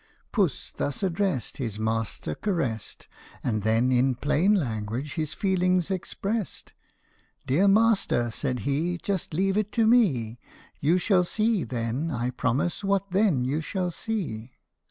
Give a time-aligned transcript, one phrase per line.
[0.31, 3.07] Puss, thus addressed, his master caressed,
[3.43, 6.73] And then in plain language his feelings expressed.'
[7.45, 10.39] Dear master," said he," just leave it to me;
[10.79, 14.53] You shall see, then, I promise, what then you shall see.